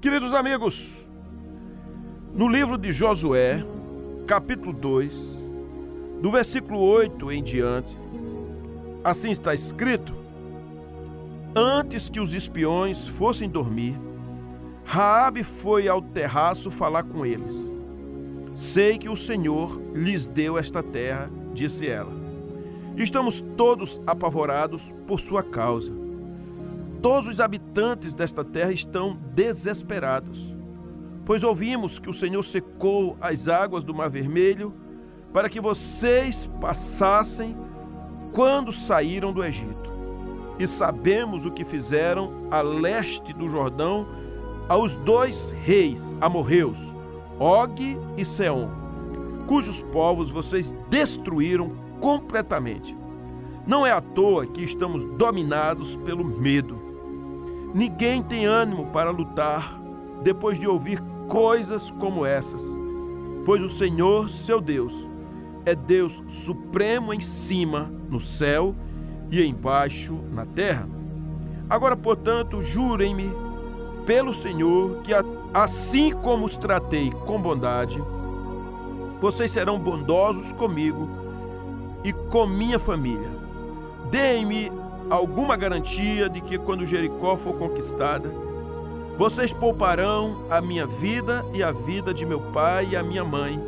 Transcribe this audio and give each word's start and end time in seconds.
Queridos 0.00 0.32
amigos, 0.32 1.06
no 2.32 2.48
livro 2.48 2.78
de 2.78 2.90
Josué, 2.90 3.62
capítulo 4.26 4.72
2, 4.72 5.14
do 6.22 6.30
versículo 6.30 6.80
8 6.80 7.30
em 7.30 7.42
diante, 7.42 7.98
assim 9.04 9.30
está 9.30 9.52
escrito: 9.52 10.14
Antes 11.54 12.08
que 12.08 12.18
os 12.18 12.32
espiões 12.32 13.08
fossem 13.08 13.46
dormir, 13.46 13.94
Raabe 14.86 15.44
foi 15.44 15.86
ao 15.86 16.00
terraço 16.00 16.70
falar 16.70 17.02
com 17.02 17.26
eles. 17.26 17.54
Sei 18.54 18.96
que 18.96 19.10
o 19.10 19.16
Senhor 19.16 19.78
lhes 19.92 20.24
deu 20.24 20.56
esta 20.56 20.82
terra, 20.82 21.30
disse 21.52 21.86
ela. 21.86 22.12
Estamos 22.96 23.44
todos 23.54 24.00
apavorados 24.06 24.94
por 25.06 25.20
sua 25.20 25.42
causa. 25.42 25.99
Todos 27.02 27.28
os 27.28 27.40
habitantes 27.40 28.12
desta 28.12 28.44
terra 28.44 28.72
estão 28.72 29.16
desesperados, 29.34 30.54
pois 31.24 31.42
ouvimos 31.42 31.98
que 31.98 32.10
o 32.10 32.14
Senhor 32.14 32.42
secou 32.42 33.16
as 33.20 33.48
águas 33.48 33.82
do 33.82 33.94
Mar 33.94 34.10
Vermelho 34.10 34.74
para 35.32 35.48
que 35.48 35.60
vocês 35.60 36.50
passassem 36.60 37.56
quando 38.32 38.70
saíram 38.70 39.32
do 39.32 39.42
Egito. 39.42 39.90
E 40.58 40.66
sabemos 40.66 41.46
o 41.46 41.50
que 41.50 41.64
fizeram 41.64 42.46
a 42.50 42.60
leste 42.60 43.32
do 43.32 43.48
Jordão 43.48 44.06
aos 44.68 44.94
dois 44.96 45.50
reis 45.64 46.14
amorreus, 46.20 46.94
Og 47.38 47.80
e 48.18 48.24
Seom, 48.26 48.68
cujos 49.46 49.80
povos 49.84 50.30
vocês 50.30 50.76
destruíram 50.90 51.72
completamente. 51.98 52.94
Não 53.66 53.86
é 53.86 53.90
à 53.90 54.02
toa 54.02 54.46
que 54.46 54.62
estamos 54.62 55.04
dominados 55.16 55.96
pelo 55.96 56.24
medo. 56.24 56.79
Ninguém 57.74 58.22
tem 58.22 58.46
ânimo 58.46 58.86
para 58.86 59.10
lutar 59.10 59.80
depois 60.22 60.58
de 60.58 60.66
ouvir 60.66 61.00
coisas 61.28 61.90
como 61.92 62.26
essas, 62.26 62.62
pois 63.46 63.62
o 63.62 63.68
Senhor, 63.68 64.28
seu 64.28 64.60
Deus, 64.60 64.92
é 65.64 65.74
Deus 65.74 66.22
supremo 66.26 67.14
em 67.14 67.20
cima, 67.20 67.90
no 68.08 68.20
céu, 68.20 68.74
e 69.30 69.44
embaixo, 69.44 70.18
na 70.32 70.44
terra. 70.44 70.88
Agora, 71.68 71.96
portanto, 71.96 72.62
jurem-me 72.62 73.30
pelo 74.04 74.34
Senhor 74.34 75.02
que, 75.02 75.12
assim 75.54 76.12
como 76.12 76.44
os 76.44 76.56
tratei 76.56 77.12
com 77.26 77.40
bondade, 77.40 78.02
vocês 79.20 79.50
serão 79.52 79.78
bondosos 79.78 80.52
comigo 80.52 81.08
e 82.02 82.12
com 82.12 82.46
minha 82.46 82.78
família. 82.78 83.30
Deem-me 84.10 84.72
alguma 85.10 85.56
garantia 85.56 86.28
de 86.28 86.40
que, 86.40 86.56
quando 86.56 86.86
Jericó 86.86 87.36
for 87.36 87.54
conquistada, 87.54 88.30
vocês 89.18 89.52
pouparão 89.52 90.46
a 90.48 90.60
minha 90.60 90.86
vida 90.86 91.44
e 91.52 91.62
a 91.62 91.72
vida 91.72 92.14
de 92.14 92.24
meu 92.24 92.40
pai 92.52 92.90
e 92.92 92.96
a 92.96 93.02
minha 93.02 93.24
mãe 93.24 93.60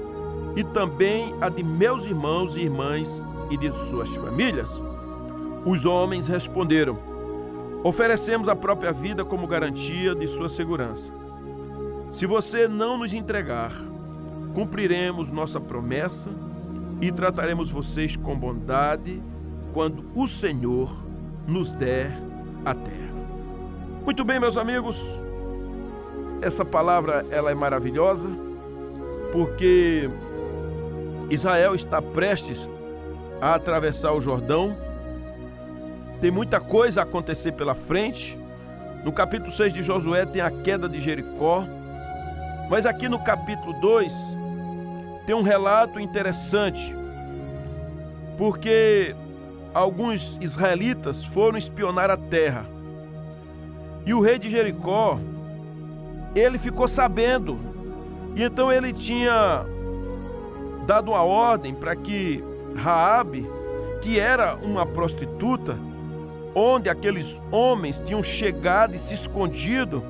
e 0.57 0.63
também 0.63 1.35
a 1.41 1.49
de 1.49 1.63
meus 1.63 2.07
irmãos 2.07 2.57
e 2.57 2.61
irmãs 2.61 3.21
e 3.51 3.57
de 3.57 3.71
suas 3.73 4.09
famílias? 4.11 4.71
Os 5.67 5.85
homens 5.85 6.29
responderam: 6.29 6.97
Oferecemos 7.83 8.49
a 8.49 8.57
própria 8.57 8.93
vida 8.93 9.25
como 9.25 9.47
garantia 9.47 10.15
de 10.15 10.27
sua 10.29 10.49
segurança. 10.49 11.13
Se 12.13 12.25
você 12.25 12.69
não 12.69 12.97
nos 12.97 13.13
entregar, 13.13 13.73
cumpriremos 14.55 15.31
nossa 15.31 15.61
promessa 15.61 16.31
e 17.01 17.11
trataremos 17.11 17.71
vocês 17.71 18.15
com 18.15 18.39
bondade 18.39 19.21
quando 19.73 20.05
o 20.15 20.29
Senhor 20.29 21.12
nos 21.47 21.73
der 21.73 22.13
a 22.65 22.75
terra. 22.75 23.13
Muito 24.05 24.25
bem, 24.25 24.41
meus 24.41 24.57
amigos, 24.57 25.01
essa 26.41 26.65
palavra 26.65 27.25
ela 27.31 27.51
é 27.51 27.55
maravilhosa 27.55 28.29
porque 29.33 30.11
Israel 31.31 31.75
está 31.75 32.03
prestes 32.03 32.69
a 33.41 33.55
atravessar 33.55 34.13
o 34.13 34.21
Jordão. 34.21 34.77
Tem 36.21 36.31
muita 36.31 36.61
coisa 36.61 37.01
a 37.01 37.05
acontecer 37.05 37.53
pela 37.53 37.75
frente. 37.75 38.39
No 39.05 39.13
capítulo 39.13 39.51
6 39.51 39.73
de 39.73 39.83
Josué 39.83 40.27
tem 40.27 40.43
a 40.43 40.51
queda 40.51 40.89
de 40.89 41.01
Jericó. 41.01 41.65
Mas 42.69 42.87
aqui 42.87 43.09
no 43.09 43.19
capítulo 43.19 43.73
2 43.81 44.13
tem 45.27 45.35
um 45.35 45.43
relato 45.43 45.99
interessante. 45.99 46.95
Porque 48.37 49.15
alguns 49.75 50.37
israelitas 50.41 51.25
foram 51.25 51.59
espionar 51.59 52.11
a 52.11 52.17
terra. 52.17 52.67
E 54.05 54.13
o 54.13 54.21
rei 54.21 54.39
de 54.39 54.51
Jericó, 54.51 55.19
ele 56.35 56.59
ficou 56.59 56.89
sabendo. 56.89 57.59
E 58.35 58.43
então 58.43 58.73
ele 58.73 58.93
tinha 58.93 59.65
dado 60.87 61.11
uma 61.11 61.23
ordem 61.23 61.75
para 61.75 61.95
que 61.95 62.43
Raabe, 62.75 63.49
que 64.01 64.19
era 64.19 64.57
uma 64.57 64.85
prostituta, 64.85 65.77
onde 66.55 66.89
aqueles 66.89 67.41
homens 67.51 68.03
tinham 68.05 68.23
chegado 68.23 68.95
e 68.95 68.99
se 68.99 69.15
escondido, 69.15 70.03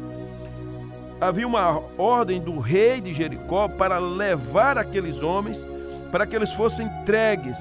havia 1.21 1.47
uma 1.47 1.81
ordem 1.99 2.41
do 2.41 2.59
rei 2.59 3.01
de 3.01 3.13
Jericó 3.13 3.69
para 3.69 3.99
levar 3.99 4.79
aqueles 4.79 5.23
homens 5.23 5.65
para 6.11 6.27
que 6.27 6.35
eles 6.35 6.53
fossem 6.53 6.87
entregues, 6.87 7.57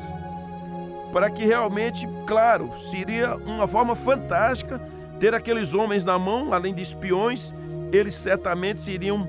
para 1.11 1.29
que 1.29 1.45
realmente, 1.45 2.07
claro, 2.25 2.71
seria 2.89 3.35
uma 3.35 3.67
forma 3.67 3.95
fantástica 3.95 4.81
ter 5.19 5.35
aqueles 5.35 5.73
homens 5.73 6.03
na 6.03 6.17
mão, 6.17 6.53
além 6.53 6.73
de 6.73 6.81
espiões, 6.81 7.53
eles 7.91 8.15
certamente 8.15 8.81
seriam 8.81 9.27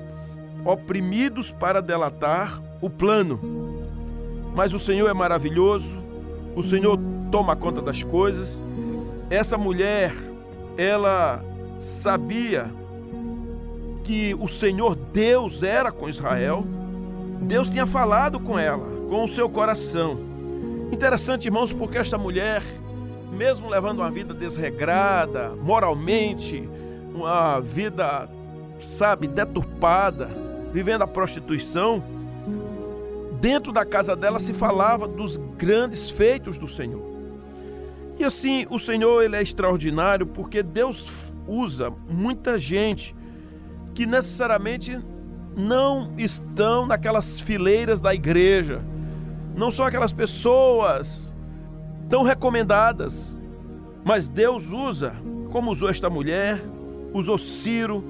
oprimidos 0.65 1.51
para 1.51 1.81
delatar 1.81 2.61
o 2.81 2.89
plano. 2.89 3.39
Mas 4.55 4.73
o 4.73 4.79
Senhor 4.79 5.09
é 5.09 5.13
maravilhoso, 5.13 6.01
o 6.55 6.63
Senhor 6.63 6.99
toma 7.31 7.55
conta 7.55 7.81
das 7.81 8.01
coisas. 8.01 8.63
Essa 9.29 9.57
mulher, 9.57 10.13
ela 10.77 11.43
sabia 11.79 12.71
que 14.03 14.35
o 14.39 14.47
Senhor 14.47 14.95
Deus 14.95 15.63
era 15.63 15.91
com 15.91 16.09
Israel. 16.09 16.65
Deus 17.41 17.69
tinha 17.69 17.85
falado 17.85 18.39
com 18.39 18.57
ela, 18.57 18.85
com 19.09 19.23
o 19.23 19.27
seu 19.27 19.49
coração. 19.49 20.32
Interessante, 20.93 21.45
irmãos, 21.45 21.73
porque 21.73 21.97
esta 21.97 22.19
mulher, 22.19 22.61
mesmo 23.31 23.67
levando 23.67 23.97
uma 23.97 24.11
vida 24.11 24.31
desregrada, 24.31 25.49
moralmente, 25.59 26.69
uma 27.11 27.59
vida, 27.59 28.29
sabe, 28.87 29.25
deturpada, 29.25 30.29
vivendo 30.71 31.01
a 31.01 31.07
prostituição, 31.07 32.03
dentro 33.41 33.71
da 33.71 33.83
casa 33.83 34.15
dela 34.15 34.39
se 34.39 34.53
falava 34.53 35.07
dos 35.07 35.35
grandes 35.57 36.11
feitos 36.11 36.59
do 36.59 36.67
Senhor. 36.67 37.01
E 38.19 38.23
assim, 38.23 38.67
o 38.69 38.77
Senhor 38.77 39.23
ele 39.23 39.35
é 39.35 39.41
extraordinário 39.41 40.27
porque 40.27 40.61
Deus 40.61 41.09
usa 41.47 41.91
muita 42.07 42.59
gente 42.59 43.15
que 43.95 44.05
necessariamente 44.05 44.99
não 45.57 46.13
estão 46.19 46.85
naquelas 46.85 47.39
fileiras 47.39 47.99
da 47.99 48.13
igreja, 48.13 48.79
não 49.55 49.71
são 49.71 49.85
aquelas 49.85 50.11
pessoas 50.11 51.35
tão 52.09 52.23
recomendadas, 52.23 53.35
mas 54.03 54.27
Deus 54.27 54.71
usa, 54.71 55.15
como 55.51 55.71
usou 55.71 55.89
esta 55.89 56.09
mulher, 56.09 56.61
usou 57.13 57.37
Ciro, 57.37 58.03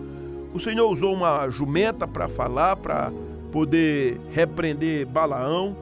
o 0.53 0.59
Senhor 0.59 0.89
usou 0.89 1.13
uma 1.13 1.49
jumenta 1.49 2.07
para 2.07 2.27
falar, 2.27 2.75
para 2.75 3.11
poder 3.51 4.19
repreender 4.31 5.05
Balaão. 5.05 5.75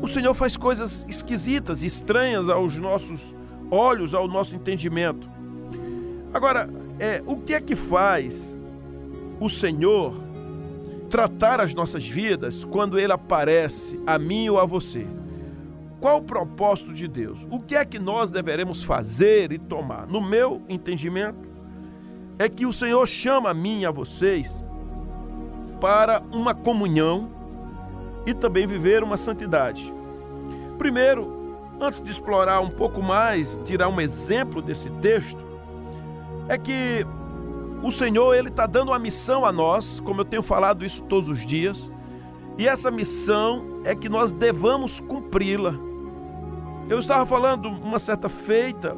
O 0.00 0.06
Senhor 0.06 0.34
faz 0.34 0.56
coisas 0.56 1.04
esquisitas, 1.08 1.82
estranhas 1.82 2.48
aos 2.48 2.78
nossos 2.78 3.34
olhos, 3.70 4.14
ao 4.14 4.28
nosso 4.28 4.54
entendimento. 4.54 5.28
Agora, 6.32 6.68
é, 6.98 7.22
o 7.26 7.36
que 7.36 7.54
é 7.54 7.60
que 7.60 7.74
faz 7.74 8.58
o 9.40 9.48
Senhor 9.48 10.14
tratar 11.10 11.60
as 11.60 11.74
nossas 11.74 12.06
vidas 12.06 12.64
quando 12.64 12.98
Ele 12.98 13.12
aparece 13.12 14.00
a 14.06 14.18
mim 14.18 14.48
ou 14.48 14.58
a 14.58 14.64
você? 14.64 15.06
Qual 16.00 16.18
o 16.18 16.22
propósito 16.22 16.94
de 16.94 17.06
Deus? 17.06 17.46
O 17.50 17.60
que 17.60 17.74
é 17.74 17.84
que 17.84 17.98
nós 17.98 18.30
deveremos 18.30 18.82
fazer 18.82 19.52
e 19.52 19.58
tomar? 19.58 20.06
No 20.06 20.20
meu 20.20 20.62
entendimento, 20.68 21.50
é 22.38 22.48
que 22.48 22.64
o 22.64 22.72
Senhor 22.72 23.06
chama 23.06 23.50
a 23.50 23.54
mim 23.54 23.80
e 23.80 23.86
a 23.86 23.90
vocês 23.90 24.64
para 25.80 26.22
uma 26.32 26.54
comunhão 26.54 27.30
e 28.24 28.32
também 28.32 28.66
viver 28.66 29.02
uma 29.02 29.16
santidade. 29.16 29.92
Primeiro, 30.78 31.56
antes 31.78 32.00
de 32.00 32.10
explorar 32.10 32.60
um 32.60 32.70
pouco 32.70 33.02
mais, 33.02 33.58
tirar 33.64 33.88
um 33.88 34.00
exemplo 34.00 34.62
desse 34.62 34.88
texto, 35.02 35.44
é 36.48 36.56
que 36.56 37.06
o 37.82 37.90
Senhor 37.90 38.34
ele 38.34 38.48
está 38.48 38.66
dando 38.66 38.90
uma 38.90 38.98
missão 38.98 39.44
a 39.44 39.52
nós, 39.52 40.00
como 40.00 40.20
eu 40.20 40.24
tenho 40.24 40.42
falado 40.42 40.84
isso 40.84 41.02
todos 41.04 41.28
os 41.28 41.46
dias, 41.46 41.90
e 42.58 42.68
essa 42.68 42.90
missão 42.90 43.80
é 43.84 43.94
que 43.94 44.08
nós 44.08 44.32
devamos 44.32 45.00
cumpri-la. 45.00 45.74
Eu 46.88 46.98
estava 46.98 47.24
falando 47.24 47.68
uma 47.68 47.98
certa 47.98 48.28
feita 48.28 48.96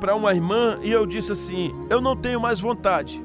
para 0.00 0.14
uma 0.14 0.34
irmã 0.34 0.78
e 0.82 0.90
eu 0.90 1.06
disse 1.06 1.32
assim: 1.32 1.72
eu 1.88 2.00
não 2.00 2.16
tenho 2.16 2.40
mais 2.40 2.60
vontade 2.60 3.24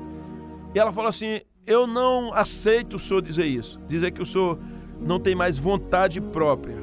E 0.73 0.79
ela 0.79 0.93
falou 0.93 1.09
assim: 1.09 1.41
Eu 1.65 1.85
não 1.85 2.33
aceito 2.33 2.95
o 2.95 2.99
senhor 2.99 3.21
dizer 3.21 3.45
isso, 3.45 3.79
dizer 3.87 4.11
que 4.11 4.21
o 4.21 4.25
senhor 4.25 4.57
não 5.01 5.19
tem 5.19 5.35
mais 5.35 5.57
vontade 5.57 6.21
própria. 6.21 6.77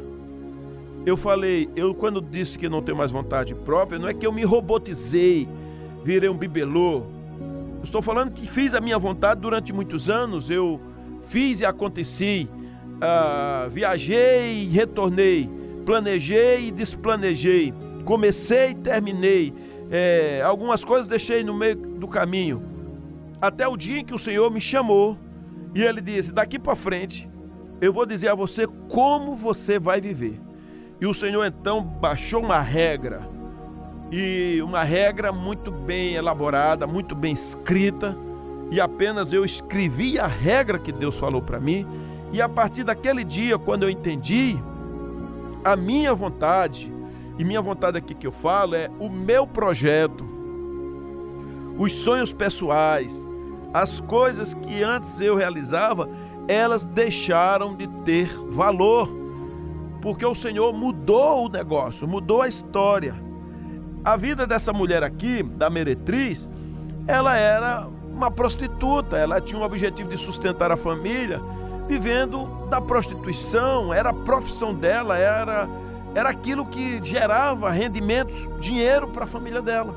Eu 1.07 1.17
falei, 1.17 1.71
eu 1.77 1.95
quando 1.95 2.21
disse 2.21 2.59
que 2.59 2.69
não 2.69 2.83
tenho 2.83 2.99
mais 2.99 3.13
vontade 3.13 3.55
própria, 3.55 3.99
não 3.99 4.09
é 4.09 4.13
que 4.13 4.27
eu 4.27 4.33
me 4.33 4.45
robotizei, 4.45 5.49
virei 6.03 6.29
um 6.29 6.37
bibelô. 6.37 7.05
Estou 7.87 8.03
falando 8.03 8.33
que 8.33 8.49
fiz 8.49 8.75
a 8.75 8.81
minha 8.81 8.99
vontade 8.99 9.41
durante 9.41 9.73
muitos 9.73 10.11
anos, 10.11 10.51
eu 10.51 10.81
fiz 11.29 11.61
e 11.61 11.65
aconteci, 11.65 12.49
uh, 12.97 13.71
viajei 13.71 14.65
e 14.65 14.67
retornei, 14.67 15.49
planejei 15.87 16.67
e 16.67 16.71
desplanejei, 16.73 17.73
comecei 18.05 18.71
e 18.71 18.75
terminei, 18.75 19.55
é, 19.89 20.43
algumas 20.45 20.85
coisas 20.85 21.07
deixei 21.07 21.45
no 21.45 21.55
meio 21.55 21.77
do 21.77 22.09
caminho, 22.09 22.61
até 23.41 23.69
o 23.69 23.77
dia 23.77 24.01
em 24.01 24.05
que 24.05 24.15
o 24.15 24.19
Senhor 24.19 24.51
me 24.51 24.61
chamou 24.61 25.17
e 25.73 25.81
Ele 25.81 26.01
disse: 26.01 26.33
daqui 26.33 26.59
para 26.59 26.75
frente 26.75 27.31
eu 27.81 27.93
vou 27.93 28.05
dizer 28.05 28.29
a 28.31 28.35
você 28.35 28.67
como 28.89 29.37
você 29.37 29.79
vai 29.79 30.01
viver. 30.01 30.41
E 31.01 31.07
o 31.07 31.15
Senhor 31.15 31.45
então 31.45 31.85
baixou 31.85 32.43
uma 32.43 32.61
regra, 32.61 33.29
e 34.11 34.61
uma 34.63 34.85
regra 34.85 35.33
muito 35.33 35.71
bem 35.71 36.15
elaborada, 36.15 36.87
muito 36.87 37.15
bem 37.15 37.33
escrita, 37.33 38.17
e 38.71 38.81
apenas 38.81 39.33
eu 39.33 39.45
escrevi 39.45 40.19
a 40.19 40.27
regra 40.27 40.79
que 40.79 40.93
Deus 40.93 41.17
falou 41.17 41.43
para 41.43 41.61
mim, 41.61 41.87
e 42.33 42.41
a 42.41 42.49
partir 42.49 42.85
daquele 42.85 43.25
dia, 43.25 43.59
quando 43.59 43.85
eu 43.85 43.91
entendi, 43.91 44.59
a 45.65 45.77
minha 45.77 46.15
vontade, 46.15 46.93
e 47.39 47.45
minha 47.45 47.61
vontade 47.61 47.99
aqui 47.99 48.15
que 48.15 48.27
eu 48.27 48.33
falo 48.33 48.75
é 48.75 48.91
o 48.99 49.09
meu 49.09 49.47
projeto, 49.47 50.25
os 51.79 51.93
sonhos 51.93 52.33
pessoais, 52.33 53.29
as 53.75 54.01
coisas 54.01 54.55
que 54.55 54.83
antes 54.83 55.21
eu 55.21 55.37
realizava, 55.37 56.09
elas 56.49 56.85
deixaram 56.85 57.75
de 57.75 57.87
ter 58.05 58.29
valor, 58.49 59.09
porque 60.01 60.25
o 60.25 60.35
Senhor 60.35 60.73
mudou 60.73 61.47
o 61.47 61.49
negócio, 61.49 62.07
mudou 62.07 62.43
a 62.43 62.49
história. 62.49 63.26
A 64.07 64.17
vida 64.17 64.47
dessa 64.47 64.73
mulher 64.73 65.03
aqui, 65.03 65.43
da 65.43 65.69
meretriz, 65.69 66.49
ela 67.09 67.37
era 67.37 67.89
uma 68.09 68.31
prostituta, 68.31 69.17
ela 69.17 69.41
tinha 69.41 69.61
um 69.61 69.65
objetivo 69.65 70.09
de 70.09 70.17
sustentar 70.17 70.71
a 70.71 70.77
família, 70.77 71.41
vivendo 71.89 72.47
da 72.71 72.81
prostituição, 72.81 73.93
era 73.93 74.11
a 74.11 74.15
profissão 74.15 74.73
dela, 74.73 75.19
era, 75.19 75.69
era 76.15 76.29
aquilo 76.29 76.65
que 76.67 77.03
gerava 77.03 77.69
rendimentos, 77.69 78.49
dinheiro 78.61 79.09
para 79.09 79.25
a 79.25 79.27
família 79.27 79.61
dela. 79.61 79.93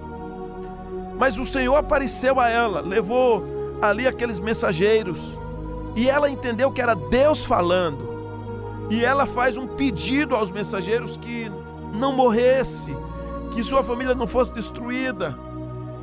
Mas 1.20 1.38
o 1.38 1.46
Senhor 1.46 1.76
apareceu 1.76 2.40
a 2.40 2.50
ela, 2.50 2.82
levou 2.82 3.78
ali 3.80 4.08
aqueles 4.08 4.40
mensageiros, 4.40 5.20
e 5.96 6.10
ela 6.10 6.28
entendeu 6.28 6.72
que 6.72 6.82
era 6.82 6.96
Deus 6.96 7.46
falando. 7.46 8.10
E 8.90 9.06
ela 9.06 9.28
faz 9.28 9.56
um 9.56 9.68
pedido 9.68 10.36
aos 10.36 10.50
mensageiros 10.50 11.16
que 11.16 11.52
não 11.94 12.12
morresse, 12.12 12.98
que 13.52 13.64
sua 13.64 13.84
família 13.84 14.16
não 14.16 14.28
fosse 14.28 14.54
destruída. 14.54 15.38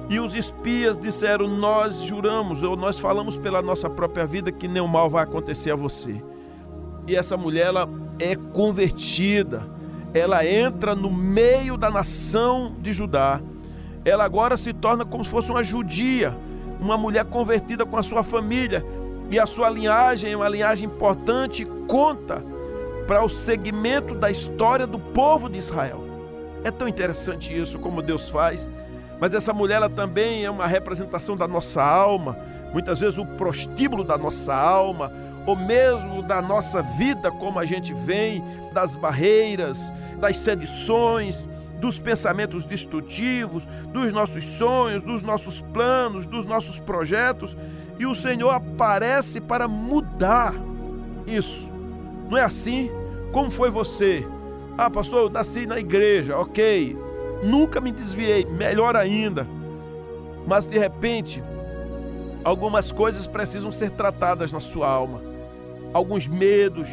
E 0.08 0.20
os 0.20 0.34
espias 0.34 0.98
disseram: 0.98 1.48
Nós 1.48 2.02
juramos, 2.02 2.62
ou 2.62 2.76
nós 2.76 2.98
falamos 2.98 3.37
pela 3.37 3.60
nossa 3.60 3.90
própria 3.90 4.26
vida 4.26 4.52
que 4.52 4.69
nenhum 4.69 4.87
mal 4.87 5.10
vai 5.10 5.25
acontecer 5.25 5.70
a 5.70 5.76
você. 5.76 6.22
E 7.06 7.14
essa 7.14 7.37
mulher, 7.37 7.66
ela 7.66 7.88
é 8.19 8.34
convertida, 8.37 9.69
ela 10.14 10.44
entra 10.44 10.94
no 10.94 11.10
meio 11.10 11.76
da 11.76 11.90
nação 11.90 12.75
de 12.81 12.93
Judá. 12.93 13.40
Ela 14.04 14.25
agora 14.25 14.56
se 14.56 14.72
torna 14.72 15.04
como 15.04 15.25
se 15.25 15.31
fosse 15.31 15.50
uma 15.50 15.64
judia, 15.64 16.37
uma 16.81 16.96
mulher 16.96 17.25
convertida 17.25 17.84
com 17.84 17.96
a 17.96 18.02
sua 18.02 18.22
família 18.22 18.84
e 19.31 19.38
a 19.40 19.46
sua 19.46 19.69
linhagem 19.69 20.32
é 20.32 20.37
uma 20.37 20.48
linhagem 20.48 20.87
importante, 20.87 21.64
conta 21.88 22.44
para 23.06 23.25
o 23.25 23.28
segmento 23.28 24.14
da 24.14 24.31
história 24.31 24.87
do 24.87 24.98
povo 24.98 25.48
de 25.48 25.58
Israel. 25.58 26.06
É 26.64 26.70
tão 26.70 26.88
interessante 26.88 27.56
isso 27.56 27.79
como 27.79 28.03
Deus 28.03 28.31
faz. 28.31 28.69
Mas 29.20 29.35
essa 29.35 29.53
mulher 29.53 29.76
ela 29.76 29.88
também 29.88 30.44
é 30.44 30.50
uma 30.50 30.67
representação 30.67 31.37
da 31.37 31.49
nossa 31.49 31.82
alma, 31.82 32.37
muitas 32.73 32.99
vezes 32.99 33.19
o 33.19 33.25
prostíbulo 33.25 34.05
da 34.05 34.19
nossa 34.19 34.55
alma, 34.55 35.11
ou 35.47 35.56
mesmo 35.56 36.23
da 36.23 36.43
nossa 36.43 36.82
vida 36.82 37.31
como 37.31 37.58
a 37.58 37.64
gente 37.64 37.94
vem, 37.94 38.44
das 38.73 38.94
barreiras, 38.94 39.93
das 40.20 40.37
sedições, 40.37 41.49
dos 41.81 41.99
pensamentos 41.99 42.64
destrutivos, 42.64 43.67
dos 43.93 44.12
nossos 44.12 44.44
sonhos, 44.44 45.03
dos 45.03 45.23
nossos 45.23 45.61
planos, 45.61 46.26
dos 46.26 46.44
nossos 46.44 46.79
projetos 46.79 47.56
e 47.99 48.06
o 48.06 48.14
Senhor 48.14 48.50
aparece 48.50 49.41
para 49.41 49.67
mudar 49.67 50.55
isso. 51.26 51.69
Não 52.31 52.37
é 52.37 52.43
assim? 52.43 52.91
Como 53.32 53.50
foi 53.50 53.70
você? 53.70 54.26
Ah, 54.78 54.90
pastor, 54.90 55.23
eu 55.23 55.31
nasci 55.31 55.67
na 55.67 55.78
igreja, 55.78 56.37
ok. 56.38 56.96
Nunca 57.43 57.81
me 57.81 57.93
desviei, 57.93 58.44
melhor 58.44 58.96
ainda. 58.96 59.46
Mas 60.46 60.67
de 60.67 60.78
repente, 60.78 61.43
algumas 62.44 62.93
coisas 62.93 63.26
precisam 63.26 63.73
ser 63.73 63.90
tratadas 63.90 64.52
na 64.52 64.61
sua 64.61 64.88
alma. 64.88 65.20
Alguns 65.93 66.28
medos. 66.28 66.88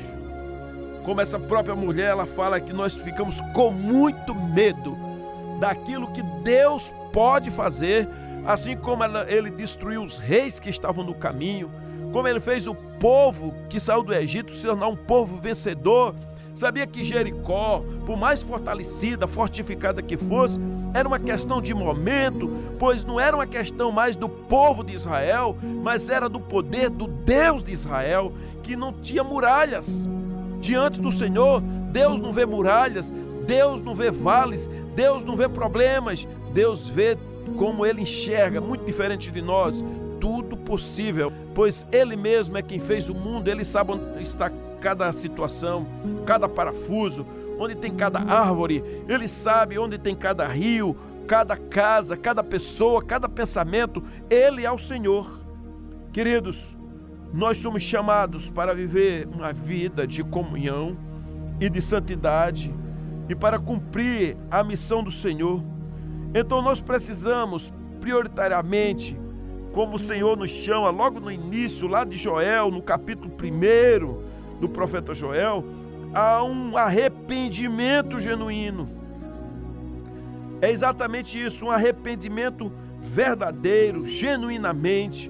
Como 1.04 1.20
essa 1.20 1.38
própria 1.38 1.76
mulher, 1.76 2.12
ela 2.12 2.26
fala 2.26 2.60
que 2.60 2.72
nós 2.72 2.96
ficamos 2.96 3.42
com 3.54 3.72
muito 3.72 4.34
medo 4.34 4.96
daquilo 5.60 6.12
que 6.14 6.24
Deus 6.44 6.92
pode 7.12 7.52
fazer 7.52 8.08
Assim 8.46 8.76
como 8.76 9.04
ele 9.28 9.50
destruiu 9.50 10.04
os 10.04 10.18
reis 10.18 10.60
que 10.60 10.70
estavam 10.70 11.04
no 11.04 11.14
caminho, 11.14 11.72
como 12.12 12.28
ele 12.28 12.42
fez 12.42 12.68
o 12.68 12.76
povo 12.76 13.54
que 13.70 13.80
saiu 13.80 14.04
do 14.04 14.14
Egito 14.14 14.54
se 14.54 14.64
tornar 14.64 14.88
um 14.88 14.98
povo 14.98 15.38
vencedor. 15.38 16.14
Sabia 16.56 16.86
que 16.86 17.04
Jericó, 17.04 17.84
por 18.06 18.16
mais 18.16 18.44
fortalecida, 18.44 19.28
fortificada 19.28 20.02
que 20.02 20.16
fosse, 20.16 20.60
era 20.94 21.08
uma 21.08 21.20
questão 21.20 21.60
de 21.60 21.74
momento, 21.74 22.48
pois 22.78 23.04
não 23.04 23.20
era 23.20 23.36
uma 23.36 23.48
questão 23.48 23.92
mais 23.92 24.16
do 24.16 24.30
povo 24.30 24.84
de 24.84 24.94
Israel, 24.94 25.58
mas 25.82 26.10
era 26.10 26.30
do 26.30 26.40
poder 26.40 26.92
do 26.92 27.08
Deus 27.08 27.64
de 27.64 27.72
Israel, 27.72 28.32
que 28.62 28.76
não 28.76 28.94
tinha 28.94 29.24
muralhas. 29.24 30.08
Diante 30.62 31.02
do 31.02 31.12
Senhor, 31.12 31.62
Deus 31.92 32.22
não 32.22 32.32
vê 32.32 32.46
muralhas, 32.46 33.12
Deus 33.48 33.82
não 33.82 33.96
vê 33.96 34.12
vales, 34.12 34.70
Deus 34.96 35.26
não 35.26 35.36
vê 35.36 35.50
problemas, 35.50 36.28
Deus 36.54 36.88
vê 36.88 37.18
como 37.58 37.86
ele 37.86 38.02
enxerga, 38.02 38.62
muito 38.62 38.86
diferente 38.86 39.32
de 39.32 39.42
nós, 39.42 39.84
tudo 40.20 40.56
possível, 40.56 41.34
pois 41.54 41.86
ele 41.92 42.16
mesmo 42.16 42.58
é 42.58 42.62
quem 42.62 42.80
fez 42.80 43.10
o 43.10 43.14
mundo, 43.14 43.48
ele 43.48 43.66
sabe 43.66 43.92
onde 43.92 44.22
está 44.22 44.52
cada 44.84 45.14
situação, 45.14 45.88
cada 46.26 46.50
parafuso, 46.50 47.26
onde 47.58 47.74
tem 47.74 47.96
cada 47.96 48.20
árvore, 48.20 48.84
ele 49.08 49.30
sabe 49.30 49.80
onde 49.80 49.98
tem 49.98 50.14
cada 50.14 50.46
rio, 50.46 50.98
cada 51.26 51.56
casa, 51.56 52.18
cada 52.18 52.44
pessoa, 52.44 53.02
cada 53.02 53.30
pensamento, 53.30 54.04
ele 54.30 54.66
é 54.66 54.72
o 54.72 54.78
Senhor. 54.78 55.40
Queridos, 56.12 56.62
nós 57.34 57.58
somos 57.60 57.82
chamados 57.82 58.50
para 58.50 58.74
viver 58.74 59.26
uma 59.26 59.54
vida 59.54 60.06
de 60.06 60.22
comunhão 60.22 60.98
e 61.62 61.70
de 61.70 61.82
santidade 61.82 62.76
e 63.30 63.34
para 63.34 63.58
cumprir 63.58 64.36
a 64.52 64.66
missão 64.66 65.02
do 65.02 65.12
Senhor. 65.12 65.64
Então 66.36 66.62
nós 66.62 66.82
precisamos, 66.82 67.72
prioritariamente, 68.02 69.18
como 69.72 69.96
o 69.96 70.00
Senhor 70.00 70.36
nos 70.36 70.52
chama 70.52 70.90
logo 70.90 71.22
no 71.22 71.32
início, 71.32 71.88
lá 71.88 72.04
de 72.04 72.18
Joel, 72.18 72.70
no 72.70 72.82
capítulo 72.82 73.32
1 73.32 74.33
do 74.64 74.70
profeta 74.70 75.14
Joel, 75.14 75.66
a 76.14 76.42
um 76.42 76.78
arrependimento 76.78 78.18
genuíno. 78.18 78.88
É 80.62 80.72
exatamente 80.72 81.38
isso, 81.38 81.66
um 81.66 81.72
arrependimento 81.72 82.72
verdadeiro, 83.02 84.06
genuinamente, 84.06 85.30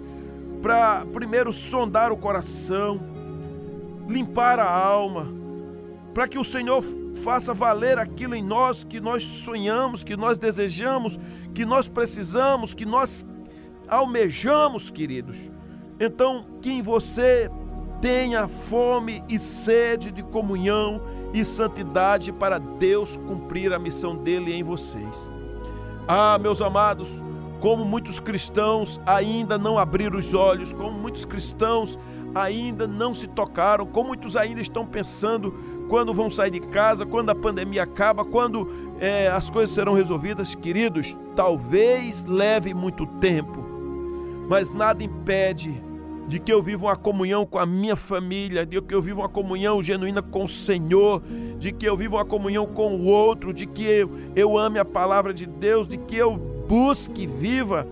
para 0.62 1.04
primeiro 1.12 1.52
sondar 1.52 2.12
o 2.12 2.18
coração, 2.18 3.02
limpar 4.08 4.60
a 4.60 4.70
alma, 4.70 5.34
para 6.14 6.28
que 6.28 6.38
o 6.38 6.44
Senhor 6.44 6.84
faça 7.24 7.56
valer 7.56 7.98
aquilo 7.98 8.36
em 8.36 8.44
nós 8.44 8.84
que 8.84 9.00
nós 9.00 9.24
sonhamos, 9.24 10.04
que 10.04 10.16
nós 10.16 10.38
desejamos, 10.38 11.20
que 11.56 11.66
nós 11.66 11.88
precisamos, 11.88 12.76
que 12.76 12.86
nós 12.86 13.26
almejamos, 13.88 14.92
queridos. 14.92 15.40
Então, 16.00 16.46
que 16.62 16.72
em 16.72 16.84
você 16.84 17.50
tenha 18.04 18.50
fome 18.50 19.24
e 19.30 19.40
sede 19.40 20.12
de 20.12 20.22
comunhão 20.22 21.02
e 21.34 21.46
santidade 21.46 22.34
para 22.34 22.60
Deus 22.60 23.16
cumprir 23.16 23.72
a 23.72 23.80
missão 23.80 24.14
dele 24.14 24.54
em 24.54 24.62
vocês. 24.62 25.32
Ah, 26.06 26.38
meus 26.38 26.60
amados, 26.60 27.08
como 27.62 27.86
muitos 27.86 28.20
cristãos 28.20 29.00
ainda 29.06 29.58
não 29.58 29.80
abriram 29.80 30.20
os 30.20 30.34
olhos, 30.34 30.74
como 30.74 30.92
muitos 30.92 31.24
cristãos 31.24 31.98
ainda 32.36 32.86
não 32.86 33.14
se 33.14 33.26
tocaram, 33.26 33.86
como 33.86 34.10
muitos 34.10 34.36
ainda 34.36 34.60
estão 34.60 34.86
pensando 34.86 35.54
quando 35.88 36.14
vão 36.14 36.30
sair 36.30 36.52
de 36.52 36.60
casa, 36.60 37.06
quando 37.06 37.30
a 37.30 37.36
pandemia 37.36 37.84
acaba, 37.84 38.26
quando 38.26 38.70
é, 39.00 39.30
as 39.30 39.50
coisas 39.50 39.74
serão 39.74 39.94
resolvidas, 39.94 40.54
queridos, 40.56 41.18
talvez 41.38 42.26
leve 42.26 42.74
muito 42.74 43.06
tempo. 43.06 43.64
mas 44.50 44.70
nada 44.72 45.02
impede 45.02 45.82
de 46.28 46.40
que 46.40 46.52
eu 46.52 46.62
viva 46.62 46.86
uma 46.86 46.96
comunhão 46.96 47.46
com 47.46 47.60
a 47.60 47.66
minha 47.66 47.96
família, 47.96 48.66
de 48.66 48.82
que 48.82 48.96
eu 48.96 49.02
viva 49.02 49.22
uma 49.22 49.30
comunhão 49.30 49.84
genuína 49.84 50.22
com 50.22 50.46
o 50.46 50.48
Senhor, 50.48 51.22
de 51.60 51.72
que 51.72 51.86
eu 51.86 51.98
viva 51.98 52.16
uma 52.16 52.26
comunhão 52.26 52.66
com 52.66 52.96
o 52.96 53.06
outro, 53.06 53.54
de 53.54 53.66
que 53.66 53.84
eu, 53.84 54.10
eu 54.36 54.58
ame 54.58 54.80
a 54.80 54.86
palavra 54.86 55.34
de 55.34 55.46
Deus, 55.46 55.88
de 55.88 55.98
que 55.98 56.16
eu 56.16 56.36
busque 56.68 57.28
viva 57.28 57.86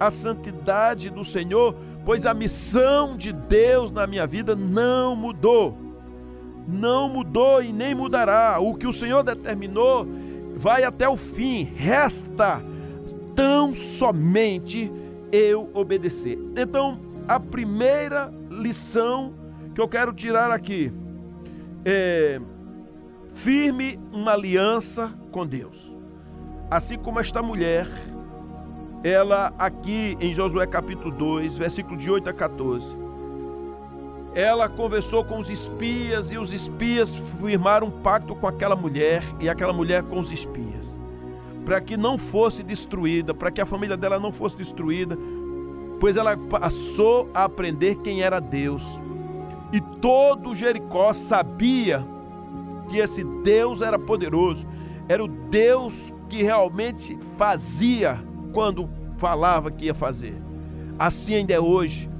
a 0.00 0.10
santidade 0.10 1.10
do 1.10 1.24
Senhor, 1.24 1.74
pois 2.04 2.26
a 2.26 2.34
missão 2.34 3.16
de 3.16 3.32
Deus 3.32 3.92
na 3.92 4.06
minha 4.06 4.26
vida 4.26 4.56
não 4.56 5.14
mudou. 5.14 5.76
Não 6.66 7.08
mudou 7.08 7.62
e 7.62 7.72
nem 7.72 7.94
mudará. 7.94 8.58
O 8.58 8.74
que 8.74 8.86
o 8.86 8.92
Senhor 8.92 9.22
determinou 9.22 10.06
vai 10.56 10.84
até 10.84 11.08
o 11.08 11.16
fim. 11.16 11.64
Resta 11.76 12.62
tão 13.34 13.74
somente 13.74 14.90
eu 15.30 15.68
obedecer. 15.74 16.38
Então, 16.56 16.98
a 17.26 17.40
primeira 17.40 18.32
lição 18.50 19.34
que 19.74 19.80
eu 19.80 19.88
quero 19.88 20.12
tirar 20.12 20.50
aqui 20.50 20.92
é 21.84 22.40
firme 23.34 23.98
uma 24.12 24.32
aliança 24.32 25.12
com 25.32 25.46
Deus. 25.46 25.92
Assim 26.70 26.96
como 26.96 27.20
esta 27.20 27.42
mulher, 27.42 27.86
ela 29.02 29.52
aqui 29.58 30.16
em 30.20 30.32
Josué 30.32 30.66
capítulo 30.66 31.10
2, 31.10 31.58
versículo 31.58 31.96
de 31.96 32.10
8 32.10 32.28
a 32.28 32.32
14, 32.32 32.86
ela 34.34 34.68
conversou 34.68 35.24
com 35.24 35.38
os 35.38 35.48
espias 35.48 36.30
e 36.30 36.38
os 36.38 36.52
espias 36.52 37.14
firmaram 37.40 37.86
um 37.86 37.90
pacto 37.90 38.34
com 38.34 38.46
aquela 38.48 38.74
mulher 38.74 39.22
e 39.40 39.48
aquela 39.48 39.72
mulher 39.72 40.02
com 40.02 40.18
os 40.18 40.32
espias, 40.32 40.98
para 41.64 41.80
que 41.80 41.96
não 41.96 42.18
fosse 42.18 42.62
destruída, 42.62 43.32
para 43.32 43.50
que 43.50 43.60
a 43.60 43.66
família 43.66 43.96
dela 43.96 44.18
não 44.18 44.32
fosse 44.32 44.56
destruída, 44.56 45.16
pois 46.04 46.18
ela 46.18 46.36
passou 46.36 47.30
a 47.32 47.44
aprender 47.44 47.94
quem 47.94 48.20
era 48.20 48.38
Deus. 48.38 48.82
E 49.72 49.80
todo 49.80 50.54
Jericó 50.54 51.14
sabia 51.14 52.04
que 52.90 52.98
esse 52.98 53.24
Deus 53.42 53.80
era 53.80 53.98
poderoso, 53.98 54.66
era 55.08 55.24
o 55.24 55.26
Deus 55.26 56.12
que 56.28 56.42
realmente 56.42 57.18
fazia 57.38 58.22
quando 58.52 58.86
falava 59.16 59.70
que 59.70 59.86
ia 59.86 59.94
fazer. 59.94 60.36
Assim 60.98 61.36
ainda 61.36 61.54
é 61.54 61.58
hoje. 61.58 62.10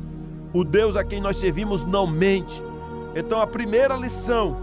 O 0.55 0.64
Deus 0.64 0.97
a 0.97 1.05
quem 1.05 1.21
nós 1.21 1.37
servimos 1.37 1.85
não 1.85 2.07
mente. 2.07 2.62
Então 3.14 3.38
a 3.38 3.47
primeira 3.47 3.95
lição, 3.97 4.57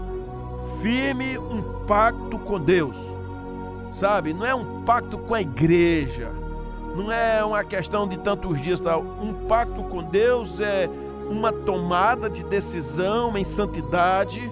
firme 0.82 1.38
um 1.38 1.62
pacto 1.86 2.40
com 2.40 2.58
Deus. 2.58 2.96
Sabe? 3.92 4.34
Não 4.34 4.44
é 4.44 4.52
um 4.52 4.82
pacto 4.82 5.16
com 5.16 5.32
a 5.32 5.40
igreja 5.40 6.41
não 6.96 7.10
é 7.10 7.44
uma 7.44 7.64
questão 7.64 8.06
de 8.06 8.18
tantos 8.18 8.60
dias, 8.60 8.80
tal. 8.80 9.02
Um 9.20 9.32
pacto 9.48 9.82
com 9.84 10.02
Deus 10.02 10.60
é 10.60 10.88
uma 11.28 11.52
tomada 11.52 12.28
de 12.28 12.42
decisão 12.44 13.36
em 13.36 13.44
santidade 13.44 14.50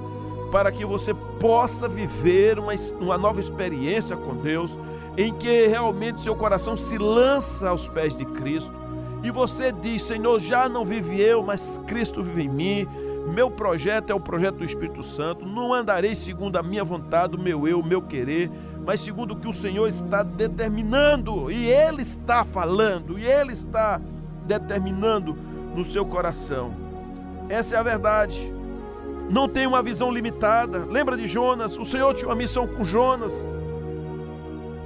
para 0.51 0.73
que 0.73 0.85
você 0.85 1.15
possa 1.41 1.89
viver 1.89 2.59
uma, 2.59 2.73
uma 3.01 3.19
nova 3.19 3.41
experiência 3.41 4.17
com 4.17 4.35
Deus, 4.35 4.73
em 5.17 5.33
que 5.33 5.67
realmente 5.67 6.21
seu 6.21 6.35
coração 6.35 6.77
se 6.77 6.99
lança 6.99 7.69
aos 7.69 7.87
pés 7.89 8.17
de 8.17 8.25
Cristo 8.25 8.81
e 9.23 9.31
você 9.31 9.71
diz: 9.71 10.03
Senhor, 10.03 10.39
já 10.39 10.69
não 10.69 10.85
vive 10.85 11.21
eu, 11.21 11.43
mas 11.43 11.81
Cristo 11.87 12.23
vive 12.23 12.45
em 12.45 12.49
mim. 12.49 12.89
Meu 13.35 13.51
projeto 13.51 14.11
é 14.11 14.15
o 14.15 14.21
projeto 14.21 14.57
do 14.57 14.65
Espírito 14.65 15.03
Santo. 15.03 15.45
Não 15.45 15.75
andarei 15.75 16.17
segundo 16.17 16.57
a 16.57 16.63
minha 16.63 16.83
vontade, 16.83 17.37
o 17.37 17.39
meu 17.39 17.69
eu, 17.69 17.81
o 17.81 17.87
meu 17.87 18.01
querer, 18.01 18.51
mas 18.85 19.01
segundo 19.01 19.33
o 19.33 19.37
que 19.37 19.49
o 19.49 19.53
Senhor 19.53 19.89
está 19.89 20.23
determinando, 20.23 21.51
e 21.51 21.67
Ele 21.67 22.03
está 22.03 22.45
falando, 22.45 23.19
e 23.19 23.25
Ele 23.25 23.53
está 23.53 24.01
determinando 24.47 25.37
no 25.75 25.85
seu 25.85 26.05
coração. 26.05 26.73
Essa 27.49 27.77
é 27.77 27.79
a 27.79 27.83
verdade. 27.83 28.53
Não 29.31 29.49
tem 29.49 29.67
uma 29.67 29.83
visão 29.83 30.11
limitada. 30.11 30.85
Lembra 30.89 31.17
de 31.17 31.27
Jonas? 31.27 31.79
O 31.79 31.85
Senhor 31.85 32.15
tinha 32.15 32.29
uma 32.29 32.35
missão 32.35 32.67
com 32.67 32.85
Jonas. 32.85 33.33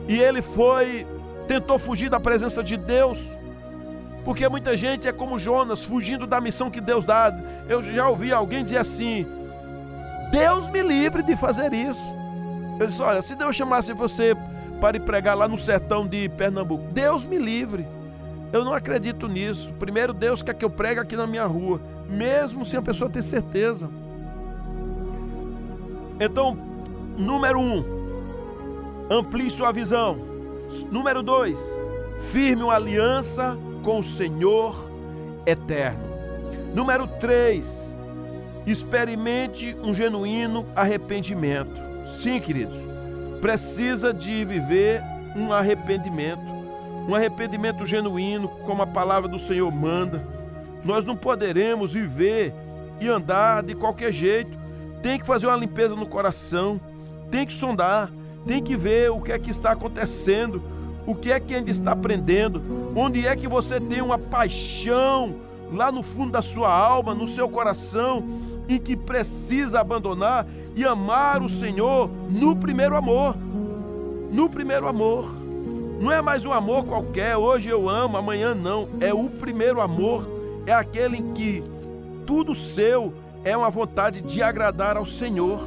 E 0.06 0.18
ele 0.18 0.42
foi, 0.42 1.06
tentou 1.48 1.78
fugir 1.78 2.10
da 2.10 2.20
presença 2.20 2.62
de 2.62 2.76
Deus. 2.76 3.18
Porque 4.24 4.46
muita 4.48 4.76
gente 4.76 5.08
é 5.08 5.12
como 5.12 5.38
Jonas, 5.38 5.84
fugindo 5.84 6.26
da 6.26 6.40
missão 6.40 6.70
que 6.70 6.80
Deus 6.80 7.04
dá. 7.04 7.34
Eu 7.68 7.82
já 7.82 8.08
ouvi 8.08 8.32
alguém 8.32 8.64
dizer 8.64 8.78
assim: 8.78 9.26
Deus 10.30 10.68
me 10.68 10.82
livre 10.82 11.22
de 11.22 11.36
fazer 11.36 11.72
isso. 11.72 12.04
Eu 12.78 12.86
disse: 12.86 13.02
Olha, 13.02 13.22
se 13.22 13.34
Deus 13.34 13.54
chamasse 13.54 13.92
você 13.92 14.36
para 14.80 14.96
ir 14.96 15.00
pregar 15.00 15.36
lá 15.36 15.46
no 15.48 15.56
sertão 15.56 16.06
de 16.06 16.28
Pernambuco, 16.28 16.84
Deus 16.92 17.24
me 17.24 17.38
livre. 17.38 17.86
Eu 18.52 18.64
não 18.64 18.72
acredito 18.72 19.26
nisso. 19.26 19.72
Primeiro, 19.78 20.12
Deus 20.12 20.42
quer 20.42 20.54
que 20.54 20.64
eu 20.64 20.70
pregue 20.70 21.00
aqui 21.00 21.16
na 21.16 21.26
minha 21.26 21.44
rua, 21.44 21.80
mesmo 22.08 22.64
sem 22.64 22.78
a 22.78 22.82
pessoa 22.82 23.10
ter 23.10 23.22
certeza. 23.22 23.90
Então, 26.20 26.56
número 27.16 27.58
um, 27.58 27.84
amplie 29.10 29.50
sua 29.50 29.72
visão. 29.72 30.18
Número 30.90 31.22
dois, 31.22 31.58
firme 32.32 32.62
uma 32.62 32.74
aliança 32.74 33.56
com 33.82 33.98
o 33.98 34.04
Senhor 34.04 34.88
eterno. 35.44 36.14
Número 36.74 37.06
três, 37.06 37.66
experimente 38.66 39.76
um 39.82 39.92
genuíno 39.94 40.64
arrependimento. 40.74 41.83
Sim, 42.20 42.40
queridos, 42.40 42.78
precisa 43.40 44.12
de 44.12 44.44
viver 44.44 45.02
um 45.36 45.52
arrependimento, 45.52 46.42
um 47.08 47.14
arrependimento 47.14 47.84
genuíno, 47.84 48.48
como 48.48 48.82
a 48.82 48.86
palavra 48.86 49.28
do 49.28 49.38
Senhor 49.38 49.70
manda. 49.70 50.22
Nós 50.84 51.04
não 51.04 51.16
poderemos 51.16 51.92
viver 51.92 52.52
e 53.00 53.08
andar 53.08 53.62
de 53.62 53.74
qualquer 53.74 54.12
jeito. 54.12 54.56
Tem 55.02 55.18
que 55.18 55.26
fazer 55.26 55.46
uma 55.46 55.56
limpeza 55.56 55.94
no 55.94 56.06
coração, 56.06 56.80
tem 57.30 57.46
que 57.46 57.52
sondar, 57.52 58.10
tem 58.46 58.62
que 58.62 58.76
ver 58.76 59.10
o 59.10 59.20
que 59.20 59.32
é 59.32 59.38
que 59.38 59.50
está 59.50 59.72
acontecendo, 59.72 60.62
o 61.06 61.14
que 61.14 61.30
é 61.30 61.38
que 61.38 61.54
ainda 61.54 61.70
está 61.70 61.92
aprendendo, 61.92 62.62
onde 62.96 63.26
é 63.26 63.36
que 63.36 63.48
você 63.48 63.78
tem 63.78 64.00
uma 64.00 64.18
paixão 64.18 65.34
lá 65.72 65.92
no 65.92 66.02
fundo 66.02 66.32
da 66.32 66.40
sua 66.40 66.72
alma, 66.72 67.14
no 67.14 67.26
seu 67.26 67.48
coração, 67.48 68.24
e 68.68 68.78
que 68.78 68.96
precisa 68.96 69.80
abandonar 69.80 70.46
e 70.74 70.84
amar 70.84 71.42
o 71.42 71.48
Senhor 71.48 72.10
no 72.30 72.56
primeiro 72.56 72.96
amor. 72.96 73.36
No 74.30 74.48
primeiro 74.48 74.88
amor. 74.88 75.32
Não 76.00 76.10
é 76.10 76.20
mais 76.20 76.44
um 76.44 76.52
amor 76.52 76.84
qualquer, 76.84 77.36
hoje 77.36 77.68
eu 77.68 77.88
amo, 77.88 78.16
amanhã 78.16 78.54
não. 78.54 78.88
É 79.00 79.14
o 79.14 79.28
primeiro 79.28 79.80
amor. 79.80 80.26
É 80.66 80.72
aquele 80.72 81.18
em 81.18 81.32
que 81.32 81.62
tudo 82.26 82.54
seu 82.54 83.14
é 83.44 83.56
uma 83.56 83.70
vontade 83.70 84.20
de 84.20 84.42
agradar 84.42 84.96
ao 84.96 85.06
Senhor. 85.06 85.60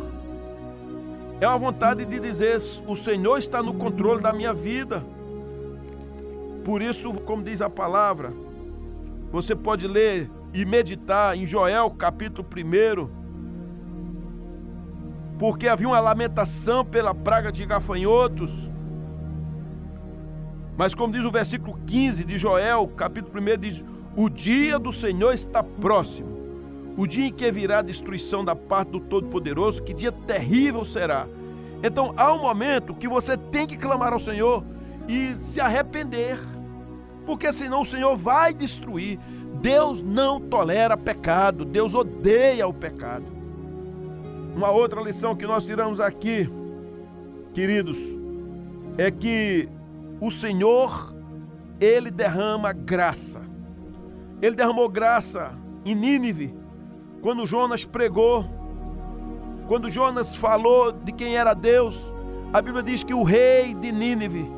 É 1.39 1.47
uma 1.47 1.57
vontade 1.57 2.03
de 2.03 2.19
dizer: 2.19 2.61
o 2.87 2.95
Senhor 2.95 3.37
está 3.37 3.61
no 3.61 3.73
controle 3.73 4.21
da 4.21 4.33
minha 4.33 4.53
vida. 4.53 5.03
Por 6.65 6.81
isso, 6.81 7.13
como 7.21 7.43
diz 7.43 7.61
a 7.61 7.69
palavra, 7.69 8.33
você 9.31 9.55
pode 9.55 9.87
ler 9.87 10.29
e 10.53 10.65
meditar 10.65 11.37
em 11.37 11.45
Joel 11.45 11.91
capítulo 11.91 12.45
1, 12.45 13.16
porque 15.39 15.67
havia 15.67 15.87
uma 15.87 15.99
lamentação 15.99 16.83
pela 16.83 17.13
praga 17.13 17.51
de 17.51 17.65
gafanhotos. 17.65 18.69
Mas 20.75 20.93
como 20.93 21.13
diz 21.13 21.23
o 21.23 21.31
versículo 21.31 21.79
15 21.85 22.23
de 22.23 22.37
Joel, 22.37 22.87
capítulo 22.87 23.39
1, 23.41 23.57
diz: 23.59 23.85
O 24.15 24.29
dia 24.29 24.79
do 24.79 24.91
Senhor 24.91 25.33
está 25.33 25.63
próximo. 25.63 26.37
O 26.97 27.05
dia 27.05 27.27
em 27.27 27.33
que 27.33 27.51
virá 27.51 27.79
a 27.79 27.83
destruição 27.83 28.43
da 28.43 28.55
parte 28.55 28.91
do 28.91 28.99
Todo-Poderoso, 28.99 29.83
que 29.83 29.93
dia 29.93 30.11
terrível 30.11 30.83
será. 30.83 31.27
Então 31.83 32.13
há 32.17 32.33
um 32.33 32.41
momento 32.41 32.95
que 32.95 33.07
você 33.07 33.37
tem 33.37 33.67
que 33.67 33.77
clamar 33.77 34.13
ao 34.13 34.19
Senhor 34.19 34.63
e 35.07 35.35
se 35.41 35.61
arrepender, 35.61 36.39
porque 37.25 37.53
senão 37.53 37.81
o 37.81 37.85
Senhor 37.85 38.17
vai 38.17 38.53
destruir. 38.53 39.19
Deus 39.61 40.01
não 40.01 40.39
tolera 40.39 40.97
pecado, 40.97 41.63
Deus 41.65 41.93
odeia 41.93 42.67
o 42.67 42.73
pecado. 42.73 43.36
Uma 44.57 44.71
outra 44.71 44.99
lição 45.03 45.35
que 45.35 45.45
nós 45.45 45.63
tiramos 45.65 45.99
aqui, 45.99 46.49
queridos, 47.53 47.95
é 48.97 49.11
que 49.11 49.69
o 50.19 50.31
Senhor, 50.31 51.15
ele 51.79 52.09
derrama 52.09 52.73
graça. 52.73 53.39
Ele 54.41 54.55
derramou 54.55 54.89
graça 54.89 55.53
em 55.85 55.93
Nínive, 55.93 56.55
quando 57.21 57.45
Jonas 57.45 57.85
pregou, 57.85 58.45
quando 59.67 59.91
Jonas 59.91 60.35
falou 60.35 60.91
de 60.91 61.11
quem 61.11 61.37
era 61.37 61.53
Deus. 61.53 61.95
A 62.51 62.59
Bíblia 62.59 62.81
diz 62.81 63.03
que 63.03 63.13
o 63.13 63.21
rei 63.21 63.75
de 63.75 63.91
Nínive 63.91 64.49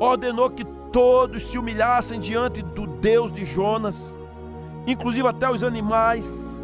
ordenou 0.00 0.48
que 0.48 0.64
todos 0.90 1.42
se 1.42 1.58
humilhassem 1.58 2.18
diante 2.18 2.62
do 2.62 2.86
Deus 2.86 3.30
de 3.30 3.44
Jonas, 3.44 4.02
inclusive 4.86 5.28
até 5.28 5.50
os 5.50 5.62
animais. 5.62 6.55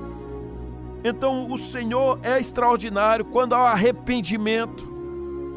Então 1.04 1.50
o 1.50 1.58
Senhor 1.58 2.18
é 2.22 2.38
extraordinário 2.38 3.24
quando 3.24 3.54
há 3.54 3.70
arrependimento, 3.72 4.88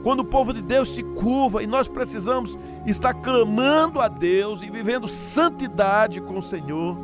quando 0.03 0.21
o 0.21 0.25
povo 0.25 0.53
de 0.53 0.61
Deus 0.61 0.93
se 0.93 1.03
curva 1.03 1.61
e 1.61 1.67
nós 1.67 1.87
precisamos 1.87 2.57
está 2.85 3.13
clamando 3.13 3.99
a 3.99 4.07
Deus 4.07 4.61
e 4.61 4.69
vivendo 4.69 5.07
santidade 5.07 6.21
com 6.21 6.37
o 6.37 6.43
Senhor 6.43 6.97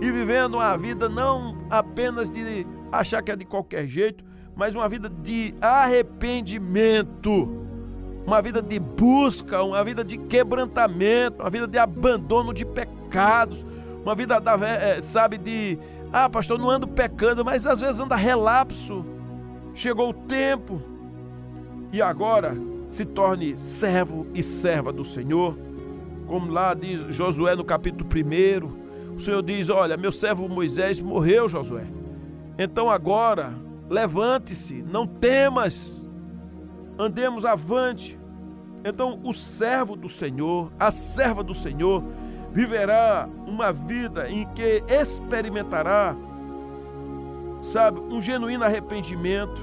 e 0.00 0.10
vivendo 0.10 0.54
uma 0.54 0.76
vida 0.76 1.08
não 1.08 1.56
apenas 1.70 2.30
de 2.30 2.66
achar 2.90 3.22
que 3.22 3.30
é 3.30 3.36
de 3.36 3.44
qualquer 3.44 3.86
jeito, 3.86 4.24
mas 4.54 4.74
uma 4.74 4.88
vida 4.88 5.08
de 5.08 5.54
arrependimento, 5.60 7.48
uma 8.26 8.42
vida 8.42 8.60
de 8.60 8.78
busca, 8.78 9.62
uma 9.62 9.82
vida 9.82 10.04
de 10.04 10.18
quebrantamento, 10.18 11.40
uma 11.40 11.50
vida 11.50 11.66
de 11.66 11.78
abandono 11.78 12.52
de 12.52 12.64
pecados, 12.64 13.64
uma 14.04 14.14
vida, 14.14 14.40
da, 14.40 14.54
é, 14.66 15.00
sabe, 15.02 15.38
de, 15.38 15.78
ah, 16.12 16.28
pastor, 16.28 16.58
não 16.58 16.68
ando 16.68 16.86
pecando, 16.86 17.42
mas 17.44 17.66
às 17.66 17.80
vezes 17.80 17.98
anda 17.98 18.14
relapso. 18.14 19.04
Chegou 19.74 20.10
o 20.10 20.14
tempo 20.14 20.82
e 21.90 22.02
agora 22.02 22.54
se 22.86 23.06
torne 23.06 23.58
servo 23.58 24.26
e 24.34 24.42
serva 24.42 24.92
do 24.92 25.04
Senhor, 25.04 25.56
como 26.26 26.52
lá 26.52 26.74
diz 26.74 27.02
Josué 27.14 27.56
no 27.56 27.64
capítulo 27.64 28.06
1. 28.06 29.14
O 29.16 29.20
Senhor 29.20 29.42
diz: 29.42 29.70
Olha, 29.70 29.96
meu 29.96 30.12
servo 30.12 30.46
Moisés 30.48 31.00
morreu, 31.00 31.48
Josué. 31.48 31.86
Então 32.58 32.90
agora, 32.90 33.54
levante-se, 33.88 34.82
não 34.82 35.06
temas, 35.06 36.06
andemos 36.98 37.46
avante. 37.46 38.18
Então, 38.84 39.20
o 39.22 39.32
servo 39.32 39.96
do 39.96 40.08
Senhor, 40.08 40.72
a 40.78 40.90
serva 40.90 41.42
do 41.42 41.54
Senhor, 41.54 42.02
viverá 42.52 43.28
uma 43.46 43.72
vida 43.72 44.28
em 44.28 44.46
que 44.48 44.84
experimentará, 44.88 46.14
sabe, 47.62 48.00
um 48.00 48.20
genuíno 48.20 48.64
arrependimento, 48.64 49.62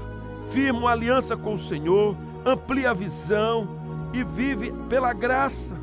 firma 0.50 0.80
uma 0.80 0.90
aliança 0.90 1.36
com 1.36 1.54
o 1.54 1.58
Senhor, 1.58 2.16
amplia 2.44 2.90
a 2.90 2.94
visão 2.94 3.68
e 4.12 4.24
vive 4.24 4.72
pela 4.88 5.12
graça. 5.12 5.76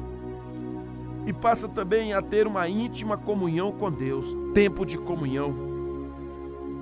E 1.25 1.33
passa 1.33 1.67
também 1.67 2.13
a 2.13 2.21
ter 2.21 2.47
uma 2.47 2.67
íntima 2.67 3.17
comunhão 3.17 3.71
com 3.71 3.91
Deus, 3.91 4.25
tempo 4.53 4.85
de 4.85 4.97
comunhão. 4.97 5.67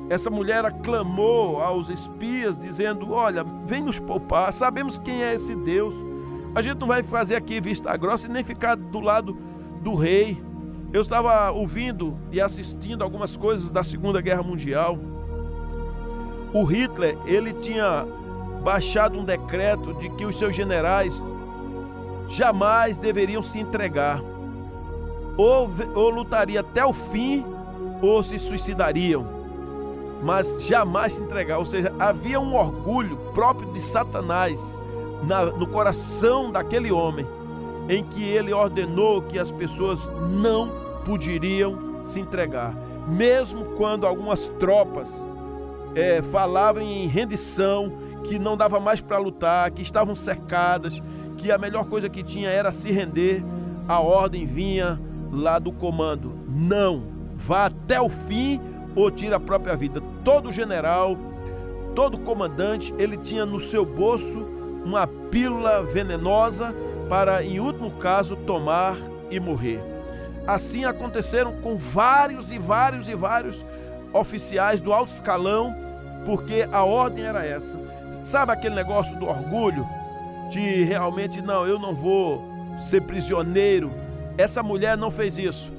Essa 0.08 0.30
mulher 0.30 0.64
aclamou 0.64 1.60
aos 1.62 1.90
espias, 1.90 2.58
dizendo: 2.58 3.12
Olha, 3.12 3.44
vem 3.66 3.82
nos 3.82 4.00
poupar, 4.00 4.54
sabemos 4.54 5.00
quem 5.00 5.24
é 5.24 5.34
esse 5.34 5.56
Deus. 5.56 5.96
A 6.54 6.62
gente 6.62 6.80
não 6.80 6.88
vai 6.88 7.02
fazer 7.02 7.36
aqui 7.36 7.60
vista 7.60 7.96
grossa 7.98 8.28
e 8.28 8.30
nem 8.30 8.44
ficar 8.44 8.76
do 8.76 9.00
lado 9.00 9.36
do 9.86 9.94
rei. 9.94 10.42
Eu 10.92 11.02
estava 11.02 11.52
ouvindo 11.52 12.18
e 12.32 12.42
assistindo 12.42 13.04
algumas 13.04 13.38
coisas 13.38 13.70
da 13.70 13.84
Segunda 13.84 14.20
Guerra 14.20 14.42
Mundial. 14.42 14.98
O 16.52 16.64
Hitler, 16.64 17.16
ele 17.26 17.54
tinha 17.54 18.04
baixado 18.64 19.18
um 19.18 19.24
decreto 19.24 19.94
de 19.94 20.10
que 20.10 20.26
os 20.26 20.40
seus 20.40 20.56
generais 20.56 21.22
jamais 22.30 22.98
deveriam 22.98 23.44
se 23.44 23.60
entregar. 23.60 24.22
Ou, 25.38 25.70
ou 25.94 26.10
lutaria 26.10 26.62
até 26.62 26.84
o 26.84 26.94
fim, 26.94 27.46
ou 28.02 28.24
se 28.24 28.40
suicidariam. 28.40 29.24
Mas 30.24 30.64
jamais 30.64 31.14
se 31.14 31.22
entregar. 31.22 31.60
Ou 31.60 31.66
seja, 31.66 31.94
havia 32.00 32.40
um 32.40 32.56
orgulho 32.56 33.18
próprio 33.36 33.72
de 33.72 33.82
Satanás 33.82 34.60
na, 35.28 35.46
no 35.46 35.68
coração 35.68 36.52
daquele 36.52 36.92
homem 36.92 37.28
em 37.88 38.04
que 38.04 38.24
ele 38.24 38.54
ordenou 38.54 39.22
que 39.22 39.38
as 39.38 39.52
pessoas 39.52 40.00
não 40.30 40.70
poderiam 41.06 42.04
se 42.06 42.20
entregar, 42.20 42.74
mesmo 43.08 43.66
quando 43.78 44.08
algumas 44.08 44.48
tropas 44.60 45.10
é, 45.94 46.22
falavam 46.32 46.82
em 46.82 47.08
rendição, 47.08 47.92
que 48.24 48.40
não 48.40 48.58
dava 48.58 48.80
mais 48.80 49.00
para 49.00 49.18
lutar, 49.18 49.70
que 49.72 49.84
estavam 49.84 50.16
cercadas, 50.16 51.02
que 51.38 51.52
a 51.52 51.58
melhor 51.58 51.86
coisa 51.86 52.10
que 52.10 52.24
tinha 52.24 52.50
era 52.50 52.72
se 52.72 52.92
render, 52.92 53.44
a 53.88 54.00
ordem 54.00 54.46
vinha 54.46 55.00
lá 55.32 55.60
do 55.60 55.72
comando: 55.72 56.34
não, 56.48 57.04
vá 57.36 57.68
até 57.68 58.02
o 58.02 58.10
fim 58.10 58.60
ou 58.96 59.12
tire 59.12 59.34
a 59.34 59.40
própria 59.40 59.76
vida. 59.76 60.02
Todo 60.24 60.52
general, 60.52 61.18
todo 61.94 62.18
comandante, 62.20 62.94
ele 62.98 63.18
tinha 63.18 63.46
no 63.46 63.60
seu 63.60 63.86
bolso 63.86 64.46
uma 64.84 65.08
pílula 65.08 65.84
venenosa 65.84 66.74
para, 67.10 67.44
em 67.44 67.60
último 67.60 67.92
caso, 67.92 68.36
tomar 68.36 68.98
e 69.30 69.40
morrer. 69.40 69.82
Assim 70.48 70.86
aconteceram 70.86 71.54
com 71.62 71.76
vários 71.76 72.52
e 72.52 72.60
vários 72.60 73.08
e 73.08 73.16
vários 73.16 73.58
oficiais 74.14 74.80
do 74.80 74.94
alto 74.94 75.12
escalão, 75.12 75.76
porque 76.26 76.68
a 76.72 76.84
ordem 76.84 77.26
era 77.26 77.46
essa. 77.46 77.78
Sabe 78.24 78.52
aquele 78.52 78.76
negócio 78.76 79.18
do 79.18 79.28
orgulho? 79.28 79.88
De 80.52 80.84
realmente, 80.84 81.42
não, 81.42 81.66
eu 81.66 81.80
não 81.80 81.96
vou 81.96 82.44
ser 82.90 83.02
prisioneiro. 83.02 83.92
Essa 84.38 84.62
mulher 84.62 84.98
não 84.98 85.12
fez 85.12 85.38
isso. 85.38 85.72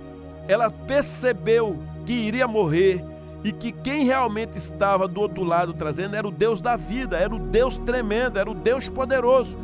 Ela 0.48 0.70
percebeu 0.70 1.76
que 2.04 2.12
iria 2.12 2.46
morrer 2.46 3.04
e 3.44 3.52
que 3.52 3.70
quem 3.70 4.04
realmente 4.04 4.56
estava 4.56 5.06
do 5.06 5.20
outro 5.20 5.44
lado 5.44 5.72
trazendo 5.72 6.16
era 6.16 6.26
o 6.26 6.32
Deus 6.32 6.60
da 6.60 6.76
vida, 6.76 7.16
era 7.16 7.34
o 7.34 7.38
Deus 7.38 7.78
tremendo, 7.78 8.38
era 8.38 8.50
o 8.50 8.54
Deus 8.54 8.88
poderoso. 8.88 9.56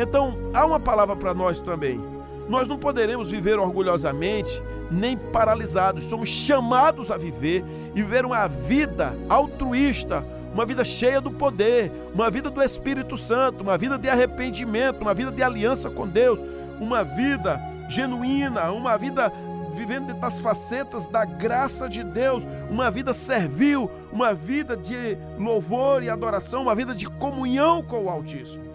Então, 0.00 0.34
há 0.54 0.64
uma 0.64 0.80
palavra 0.80 1.14
para 1.14 1.34
nós 1.34 1.60
também. 1.60 2.00
Nós 2.48 2.66
não 2.66 2.78
poderemos 2.78 3.30
viver 3.30 3.58
orgulhosamente 3.58 4.62
nem 4.90 5.14
paralisados. 5.14 6.04
Somos 6.04 6.30
chamados 6.30 7.10
a 7.10 7.18
viver 7.18 7.62
e 7.94 8.02
viver 8.02 8.24
uma 8.24 8.46
vida 8.46 9.14
altruísta, 9.28 10.24
uma 10.54 10.64
vida 10.64 10.86
cheia 10.86 11.20
do 11.20 11.30
poder, 11.30 11.92
uma 12.14 12.30
vida 12.30 12.48
do 12.48 12.62
Espírito 12.62 13.18
Santo, 13.18 13.60
uma 13.60 13.76
vida 13.76 13.98
de 13.98 14.08
arrependimento, 14.08 15.02
uma 15.02 15.12
vida 15.12 15.30
de 15.30 15.42
aliança 15.42 15.90
com 15.90 16.08
Deus, 16.08 16.40
uma 16.80 17.04
vida 17.04 17.60
genuína, 17.90 18.72
uma 18.72 18.96
vida 18.96 19.30
vivendo 19.76 20.14
das 20.14 20.38
facetas 20.38 21.06
da 21.08 21.26
graça 21.26 21.90
de 21.90 22.02
Deus, 22.02 22.42
uma 22.70 22.90
vida 22.90 23.12
servil, 23.12 23.90
uma 24.10 24.32
vida 24.32 24.74
de 24.78 25.18
louvor 25.38 26.02
e 26.02 26.08
adoração, 26.08 26.62
uma 26.62 26.74
vida 26.74 26.94
de 26.94 27.06
comunhão 27.06 27.82
com 27.82 28.04
o 28.04 28.08
Altíssimo. 28.08 28.69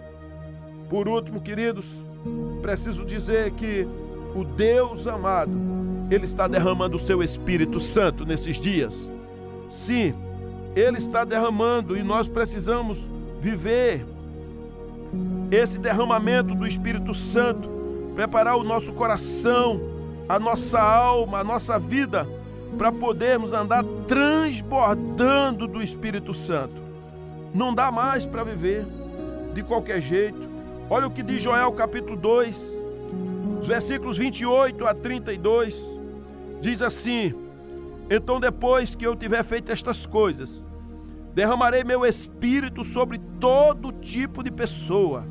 Por 0.88 1.08
último, 1.08 1.40
queridos, 1.40 1.84
preciso 2.62 3.04
dizer 3.04 3.50
que 3.52 3.86
o 4.34 4.44
Deus 4.44 5.06
amado, 5.06 5.52
Ele 6.10 6.24
está 6.24 6.46
derramando 6.46 6.96
o 6.96 7.06
seu 7.06 7.22
Espírito 7.22 7.80
Santo 7.80 8.24
nesses 8.24 8.56
dias. 8.56 8.94
Sim, 9.70 10.14
Ele 10.74 10.98
está 10.98 11.24
derramando 11.24 11.96
e 11.96 12.02
nós 12.02 12.28
precisamos 12.28 12.98
viver 13.40 14.04
esse 15.50 15.78
derramamento 15.78 16.54
do 16.54 16.66
Espírito 16.66 17.14
Santo, 17.14 17.68
preparar 18.14 18.56
o 18.56 18.64
nosso 18.64 18.92
coração, 18.92 19.80
a 20.28 20.38
nossa 20.38 20.80
alma, 20.80 21.38
a 21.38 21.44
nossa 21.44 21.78
vida, 21.78 22.26
para 22.76 22.92
podermos 22.92 23.52
andar 23.52 23.84
transbordando 24.06 25.66
do 25.66 25.82
Espírito 25.82 26.34
Santo. 26.34 26.74
Não 27.54 27.74
dá 27.74 27.90
mais 27.90 28.26
para 28.26 28.44
viver 28.44 28.84
de 29.54 29.62
qualquer 29.62 30.00
jeito. 30.02 30.45
Olha 30.88 31.08
o 31.08 31.10
que 31.10 31.20
diz 31.20 31.42
Joel 31.42 31.72
capítulo 31.72 32.16
2, 32.16 32.78
versículos 33.64 34.16
28 34.16 34.86
a 34.86 34.94
32. 34.94 35.84
Diz 36.60 36.80
assim: 36.80 37.34
Então, 38.08 38.38
depois 38.38 38.94
que 38.94 39.04
eu 39.04 39.16
tiver 39.16 39.42
feito 39.42 39.72
estas 39.72 40.06
coisas, 40.06 40.62
derramarei 41.34 41.82
meu 41.82 42.06
espírito 42.06 42.84
sobre 42.84 43.20
todo 43.40 43.90
tipo 43.90 44.44
de 44.44 44.50
pessoa. 44.52 45.26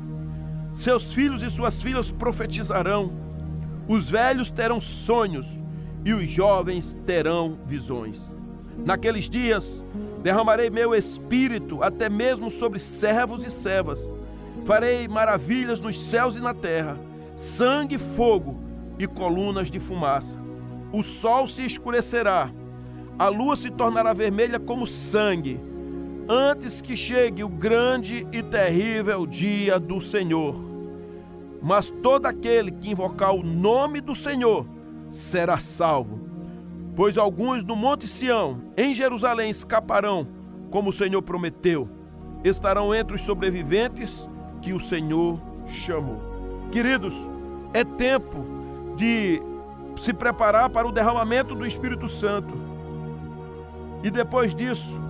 Seus 0.74 1.14
filhos 1.14 1.42
e 1.42 1.48
suas 1.48 1.80
filhas 1.80 2.12
profetizarão, 2.12 3.10
os 3.88 4.10
velhos 4.10 4.50
terão 4.50 4.78
sonhos 4.78 5.64
e 6.04 6.12
os 6.12 6.28
jovens 6.28 6.94
terão 7.06 7.58
visões. 7.66 8.20
Naqueles 8.76 9.24
dias, 9.24 9.82
derramarei 10.22 10.68
meu 10.68 10.94
espírito 10.94 11.82
até 11.82 12.10
mesmo 12.10 12.50
sobre 12.50 12.78
servos 12.78 13.42
e 13.42 13.50
servas 13.50 14.06
Farei 14.66 15.06
maravilhas 15.06 15.80
nos 15.80 15.96
céus 15.96 16.34
e 16.34 16.40
na 16.40 16.52
terra, 16.52 16.98
sangue, 17.36 17.98
fogo 17.98 18.60
e 18.98 19.06
colunas 19.06 19.70
de 19.70 19.78
fumaça. 19.78 20.40
O 20.92 21.04
sol 21.04 21.46
se 21.46 21.64
escurecerá, 21.64 22.50
a 23.16 23.28
lua 23.28 23.54
se 23.54 23.70
tornará 23.70 24.12
vermelha 24.12 24.58
como 24.58 24.84
sangue, 24.84 25.60
antes 26.28 26.80
que 26.80 26.96
chegue 26.96 27.44
o 27.44 27.48
grande 27.48 28.26
e 28.32 28.42
terrível 28.42 29.24
dia 29.24 29.78
do 29.78 30.00
Senhor. 30.00 30.56
Mas 31.62 31.88
todo 31.88 32.26
aquele 32.26 32.72
que 32.72 32.90
invocar 32.90 33.32
o 33.36 33.44
nome 33.44 34.00
do 34.00 34.16
Senhor 34.16 34.66
será 35.08 35.60
salvo. 35.60 36.18
Pois 36.96 37.16
alguns 37.16 37.62
no 37.62 37.76
Monte 37.76 38.08
Sião, 38.08 38.60
em 38.76 38.96
Jerusalém, 38.96 39.48
escaparão, 39.48 40.26
como 40.72 40.90
o 40.90 40.92
Senhor 40.92 41.22
prometeu. 41.22 41.88
Estarão 42.42 42.92
entre 42.92 43.14
os 43.14 43.22
sobreviventes 43.22 44.28
que 44.66 44.72
o 44.72 44.80
Senhor 44.80 45.38
chamou. 45.68 46.20
Queridos, 46.72 47.14
é 47.72 47.84
tempo 47.84 48.44
de 48.96 49.40
se 49.96 50.12
preparar 50.12 50.68
para 50.70 50.88
o 50.88 50.90
derramamento 50.90 51.54
do 51.54 51.64
Espírito 51.64 52.08
Santo. 52.08 52.52
E 54.02 54.10
depois 54.10 54.56
disso, 54.56 55.00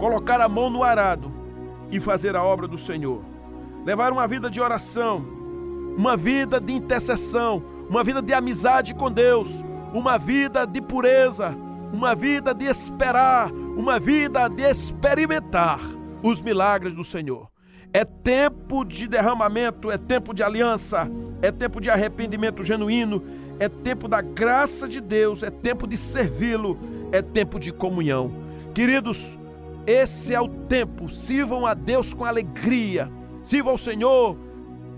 colocar 0.00 0.40
a 0.40 0.48
mão 0.48 0.68
no 0.68 0.82
arado 0.82 1.32
e 1.92 2.00
fazer 2.00 2.34
a 2.34 2.42
obra 2.42 2.66
do 2.66 2.76
Senhor. 2.76 3.22
Levar 3.84 4.12
uma 4.12 4.26
vida 4.26 4.50
de 4.50 4.60
oração, 4.60 5.24
uma 5.96 6.16
vida 6.16 6.60
de 6.60 6.72
intercessão, 6.72 7.62
uma 7.88 8.02
vida 8.02 8.20
de 8.20 8.34
amizade 8.34 8.94
com 8.94 9.12
Deus, 9.12 9.64
uma 9.92 10.18
vida 10.18 10.66
de 10.66 10.82
pureza, 10.82 11.56
uma 11.92 12.16
vida 12.16 12.52
de 12.52 12.64
esperar, 12.64 13.52
uma 13.52 14.00
vida 14.00 14.48
de 14.48 14.64
experimentar 14.64 15.78
os 16.20 16.40
milagres 16.40 16.96
do 16.96 17.04
Senhor. 17.04 17.53
É 17.94 18.04
tempo 18.04 18.84
de 18.84 19.06
derramamento, 19.06 19.88
é 19.88 19.96
tempo 19.96 20.34
de 20.34 20.42
aliança, 20.42 21.08
é 21.40 21.52
tempo 21.52 21.80
de 21.80 21.88
arrependimento 21.88 22.64
genuíno, 22.64 23.22
é 23.60 23.68
tempo 23.68 24.08
da 24.08 24.20
graça 24.20 24.88
de 24.88 25.00
Deus, 25.00 25.44
é 25.44 25.50
tempo 25.50 25.86
de 25.86 25.96
servi-lo, 25.96 26.76
é 27.12 27.22
tempo 27.22 27.60
de 27.60 27.70
comunhão. 27.70 28.32
Queridos, 28.74 29.38
esse 29.86 30.34
é 30.34 30.40
o 30.40 30.48
tempo. 30.48 31.08
Sirvam 31.08 31.64
a 31.64 31.72
Deus 31.72 32.12
com 32.12 32.24
alegria, 32.24 33.08
sirvam 33.44 33.70
ao 33.70 33.78
Senhor 33.78 34.36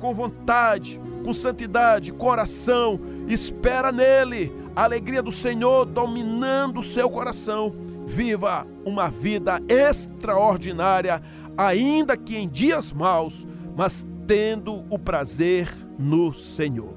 com 0.00 0.14
vontade, 0.14 0.98
com 1.22 1.34
santidade, 1.34 2.12
coração, 2.12 2.98
espera 3.28 3.92
nele, 3.92 4.50
a 4.74 4.84
alegria 4.84 5.22
do 5.22 5.32
Senhor 5.32 5.84
dominando 5.84 6.80
o 6.80 6.82
seu 6.82 7.10
coração. 7.10 7.74
Viva 8.06 8.66
uma 8.86 9.10
vida 9.10 9.60
extraordinária 9.68 11.20
ainda 11.56 12.16
que 12.16 12.36
em 12.36 12.48
dias 12.48 12.92
maus, 12.92 13.46
mas 13.76 14.06
tendo 14.26 14.84
o 14.90 14.98
prazer 14.98 15.72
no 15.98 16.32
Senhor. 16.32 16.94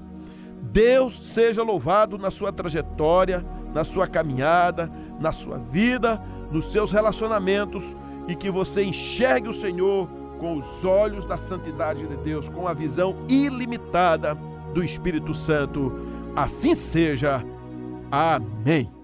Deus 0.71 1.19
seja 1.27 1.63
louvado 1.63 2.17
na 2.17 2.29
sua 2.29 2.51
trajetória, 2.51 3.45
na 3.73 3.83
sua 3.83 4.07
caminhada, 4.07 4.91
na 5.19 5.31
sua 5.31 5.57
vida, 5.57 6.21
nos 6.51 6.71
seus 6.71 6.91
relacionamentos 6.91 7.83
e 8.27 8.35
que 8.35 8.51
você 8.51 8.83
enxergue 8.83 9.49
o 9.49 9.53
Senhor 9.53 10.07
com 10.39 10.57
os 10.57 10.85
olhos 10.85 11.25
da 11.25 11.37
santidade 11.37 12.07
de 12.07 12.15
Deus, 12.17 12.47
com 12.49 12.67
a 12.67 12.73
visão 12.73 13.15
ilimitada 13.27 14.35
do 14.73 14.83
Espírito 14.83 15.33
Santo. 15.33 15.91
Assim 16.35 16.73
seja. 16.73 17.43
Amém. 18.11 18.98